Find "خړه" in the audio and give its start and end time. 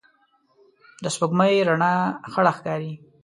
2.31-2.51